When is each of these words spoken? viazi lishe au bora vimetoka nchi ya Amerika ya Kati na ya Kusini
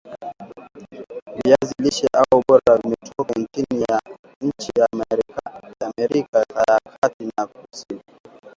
viazi 1.43 1.75
lishe 1.83 2.07
au 2.17 2.41
bora 2.47 2.77
vimetoka 2.83 3.33
nchi 4.43 4.71
ya 4.79 4.87
Amerika 4.91 6.39
ya 6.39 6.79
Kati 7.01 7.25
na 7.25 7.31
ya 7.37 7.47
Kusini 7.47 8.01